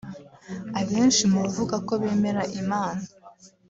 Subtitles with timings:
[0.79, 3.03] Abenshi mu bavuga ko bemera Imana